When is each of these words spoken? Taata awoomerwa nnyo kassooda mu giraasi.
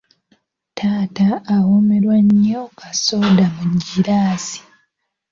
Taata 0.77 1.27
awoomerwa 1.53 2.17
nnyo 2.25 2.61
kassooda 2.79 3.45
mu 3.55 3.65
giraasi. 3.87 4.59